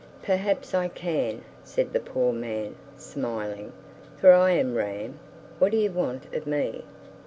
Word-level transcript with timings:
"Perhaps 0.23 0.73
I 0.73 0.87
can," 0.87 1.43
said 1.63 1.93
the 1.93 1.99
poor 1.99 2.33
man, 2.33 2.73
smiling, 2.97 3.71
"for 4.17 4.31
I 4.33 4.49
am 4.53 4.73
Ram! 4.73 5.19
What 5.59 5.69
do 5.71 5.77
you 5.77 5.91
want 5.91 6.25
of 6.33 6.47
me?" 6.47 6.83